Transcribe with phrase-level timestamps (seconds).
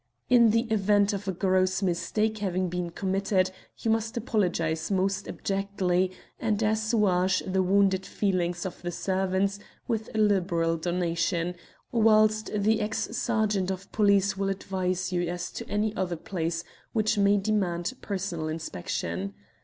[0.31, 6.11] In the event of a gross mistake having been committed you must apologize most abjectly
[6.39, 11.53] and assuage the wounded feelings of the servants with a liberal donation,
[11.91, 16.63] whilst the ex sergeant of police will advise you as to any other place
[16.93, 19.35] which may demand personal inspection.